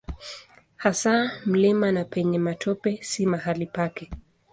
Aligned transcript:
Hasa 0.77 1.31
mlimani 1.45 1.91
na 1.95 2.03
penye 2.05 2.39
matope 2.39 2.99
si 3.01 3.25
mahali 3.25 3.65
pake. 3.65 4.09